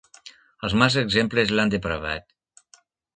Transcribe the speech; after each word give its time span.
Els 0.67 0.75
mals 0.83 0.95
exemples 1.01 1.53
l'han 1.57 1.73
depravat. 1.73 2.73